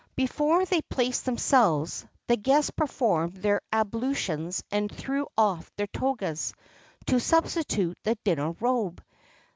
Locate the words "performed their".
2.71-3.61